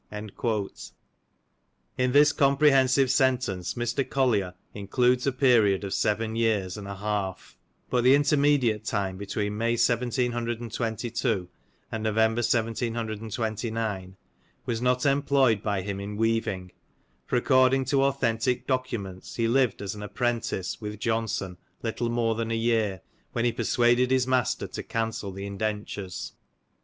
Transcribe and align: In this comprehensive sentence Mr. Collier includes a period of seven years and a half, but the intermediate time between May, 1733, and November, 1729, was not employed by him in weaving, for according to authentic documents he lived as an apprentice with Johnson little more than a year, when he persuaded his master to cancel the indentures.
In 0.11 0.31
this 2.11 2.33
comprehensive 2.33 3.11
sentence 3.11 3.75
Mr. 3.75 4.09
Collier 4.09 4.55
includes 4.73 5.27
a 5.27 5.31
period 5.31 5.83
of 5.83 5.93
seven 5.93 6.35
years 6.35 6.75
and 6.75 6.87
a 6.87 6.95
half, 6.95 7.55
but 7.91 8.03
the 8.03 8.15
intermediate 8.15 8.83
time 8.83 9.15
between 9.17 9.55
May, 9.59 9.73
1733, 9.73 11.47
and 11.91 12.01
November, 12.03 12.39
1729, 12.39 14.15
was 14.65 14.81
not 14.81 15.05
employed 15.05 15.61
by 15.61 15.83
him 15.83 15.99
in 15.99 16.17
weaving, 16.17 16.71
for 17.27 17.35
according 17.35 17.85
to 17.85 18.01
authentic 18.05 18.65
documents 18.65 19.35
he 19.35 19.47
lived 19.47 19.83
as 19.83 19.93
an 19.93 20.01
apprentice 20.01 20.81
with 20.81 20.97
Johnson 20.97 21.57
little 21.83 22.09
more 22.09 22.33
than 22.33 22.49
a 22.49 22.55
year, 22.55 23.01
when 23.33 23.45
he 23.45 23.51
persuaded 23.51 24.09
his 24.09 24.25
master 24.25 24.65
to 24.65 24.81
cancel 24.81 25.31
the 25.31 25.45
indentures. 25.45 26.33